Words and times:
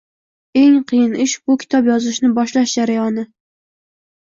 eng 0.61 0.79
qiyin 0.91 1.11
ish 1.25 1.35
bu 1.51 1.59
kitob 1.65 1.91
yozishni 1.93 2.33
boshlash 2.41 2.77
jarayoni 2.83 3.29